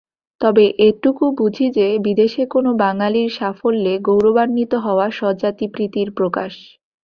তবে 0.41 0.65
এটুকু 0.87 1.25
বুঝি 1.39 1.67
যে 1.77 1.87
বিদেশে 2.05 2.43
কোনো 2.53 2.69
বাঙালির 2.83 3.29
সাফল্যে 3.37 3.93
গৌরবান্বিত 4.07 4.71
হওয়া 4.85 5.07
স্বজাতিপ্রীতির 5.11 6.09
প্রকাশ। 6.17 6.53